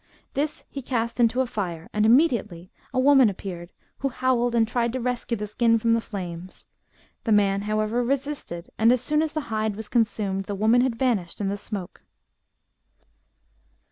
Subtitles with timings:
[0.33, 4.93] This he cast into a fire, and immediately a woman appeared, who howled and tried
[4.93, 6.65] to rescue the skin from the flames.
[7.23, 10.95] The man, however, resisted, and, as soon as the hide was consumed, the woman had
[10.95, 12.01] vanished in the smoke.